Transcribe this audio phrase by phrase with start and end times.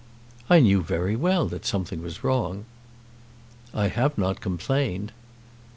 [0.49, 2.65] "I knew very well that something was wrong."
[3.71, 5.11] "I have not complained."